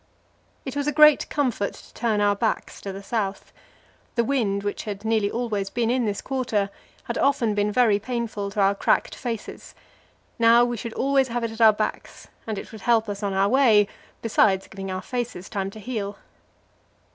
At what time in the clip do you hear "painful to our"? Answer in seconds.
7.99-8.73